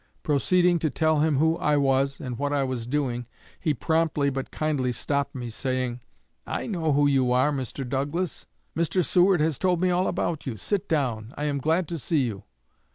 Proceeding 0.23 0.79
to 0.79 0.89
tell 0.89 1.19
him 1.19 1.37
who 1.37 1.57
I 1.57 1.77
was 1.77 2.19
and 2.19 2.39
what 2.39 2.51
I 2.51 2.63
was 2.63 2.87
doing, 2.87 3.27
he 3.59 3.75
promptly 3.75 4.31
but 4.31 4.49
kindly 4.49 4.91
stopped 4.91 5.35
me, 5.35 5.51
saying: 5.51 6.01
'I 6.47 6.65
know 6.65 6.93
who 6.93 7.05
you 7.05 7.31
are, 7.31 7.51
Mr. 7.51 7.87
Douglass; 7.87 8.47
Mr. 8.75 9.05
Seward 9.05 9.41
has 9.41 9.59
told 9.59 9.79
me 9.79 9.91
all 9.91 10.07
about 10.07 10.47
you. 10.47 10.57
Sit 10.57 10.89
down; 10.89 11.35
I 11.37 11.43
am 11.45 11.59
glad 11.59 11.87
to 11.89 11.99
see 11.99 12.21
you.' 12.23 12.45